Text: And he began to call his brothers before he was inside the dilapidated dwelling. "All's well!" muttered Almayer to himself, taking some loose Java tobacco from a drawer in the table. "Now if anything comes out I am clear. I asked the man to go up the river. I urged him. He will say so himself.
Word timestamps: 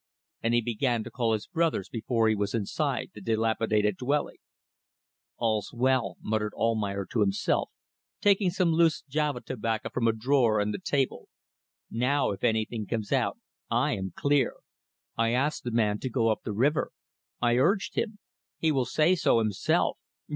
And 0.41 0.55
he 0.55 0.61
began 0.61 1.03
to 1.03 1.11
call 1.11 1.33
his 1.33 1.45
brothers 1.45 1.87
before 1.87 2.27
he 2.27 2.33
was 2.33 2.55
inside 2.55 3.11
the 3.13 3.21
dilapidated 3.21 3.97
dwelling. 3.97 4.39
"All's 5.37 5.71
well!" 5.71 6.17
muttered 6.21 6.55
Almayer 6.55 7.05
to 7.11 7.19
himself, 7.19 7.69
taking 8.19 8.49
some 8.49 8.71
loose 8.71 9.03
Java 9.07 9.41
tobacco 9.41 9.91
from 9.91 10.07
a 10.07 10.11
drawer 10.11 10.59
in 10.59 10.71
the 10.71 10.79
table. 10.79 11.29
"Now 11.91 12.31
if 12.31 12.43
anything 12.43 12.87
comes 12.87 13.11
out 13.11 13.37
I 13.69 13.91
am 13.93 14.11
clear. 14.15 14.55
I 15.19 15.33
asked 15.33 15.65
the 15.65 15.69
man 15.71 15.99
to 15.99 16.09
go 16.09 16.29
up 16.29 16.41
the 16.41 16.51
river. 16.51 16.89
I 17.39 17.57
urged 17.57 17.93
him. 17.93 18.17
He 18.57 18.71
will 18.71 18.85
say 18.85 19.13
so 19.13 19.37
himself. 19.37 19.99